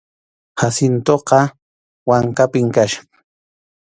[0.59, 1.39] Jacintoqa
[2.09, 3.07] wankanpim kachkan.